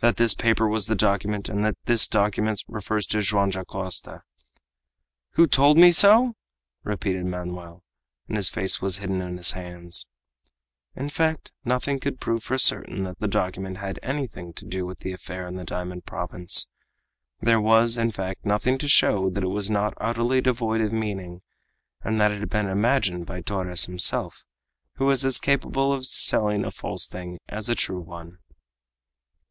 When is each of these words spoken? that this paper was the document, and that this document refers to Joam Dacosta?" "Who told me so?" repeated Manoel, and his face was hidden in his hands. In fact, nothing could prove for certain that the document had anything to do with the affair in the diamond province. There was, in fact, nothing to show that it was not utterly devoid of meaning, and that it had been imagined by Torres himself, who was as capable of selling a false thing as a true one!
that 0.00 0.16
this 0.16 0.32
paper 0.32 0.66
was 0.66 0.86
the 0.86 0.94
document, 0.96 1.50
and 1.50 1.62
that 1.62 1.76
this 1.84 2.06
document 2.08 2.64
refers 2.66 3.04
to 3.04 3.20
Joam 3.20 3.50
Dacosta?" 3.50 4.22
"Who 5.32 5.46
told 5.46 5.76
me 5.76 5.92
so?" 5.92 6.32
repeated 6.82 7.26
Manoel, 7.26 7.82
and 8.26 8.38
his 8.38 8.48
face 8.48 8.80
was 8.80 8.96
hidden 8.96 9.20
in 9.20 9.36
his 9.36 9.50
hands. 9.50 10.08
In 10.94 11.10
fact, 11.10 11.52
nothing 11.62 11.98
could 12.00 12.20
prove 12.20 12.42
for 12.42 12.56
certain 12.56 13.02
that 13.04 13.18
the 13.18 13.28
document 13.28 13.76
had 13.76 13.98
anything 14.02 14.54
to 14.54 14.64
do 14.64 14.86
with 14.86 15.00
the 15.00 15.12
affair 15.12 15.46
in 15.46 15.56
the 15.56 15.62
diamond 15.64 16.06
province. 16.06 16.70
There 17.42 17.60
was, 17.60 17.98
in 17.98 18.10
fact, 18.12 18.46
nothing 18.46 18.78
to 18.78 18.88
show 18.88 19.28
that 19.28 19.44
it 19.44 19.48
was 19.48 19.70
not 19.70 19.92
utterly 20.00 20.40
devoid 20.40 20.80
of 20.80 20.90
meaning, 20.90 21.42
and 22.00 22.18
that 22.18 22.32
it 22.32 22.40
had 22.40 22.48
been 22.48 22.66
imagined 22.66 23.26
by 23.26 23.42
Torres 23.42 23.84
himself, 23.84 24.46
who 24.94 25.04
was 25.04 25.22
as 25.26 25.38
capable 25.38 25.92
of 25.92 26.06
selling 26.06 26.64
a 26.64 26.70
false 26.70 27.06
thing 27.06 27.38
as 27.46 27.68
a 27.68 27.74
true 27.74 28.00
one! 28.00 28.38